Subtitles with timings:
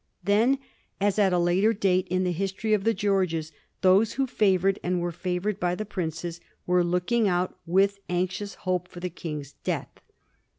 [0.23, 0.57] Then,
[0.99, 3.51] as at a later date in the history of the Greorges,
[3.81, 8.87] those who favoured and were favoured by the Prince were looking out with anxious hope
[8.87, 10.01] for the King's death.